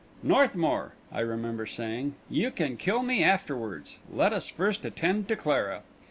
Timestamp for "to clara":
5.27-5.83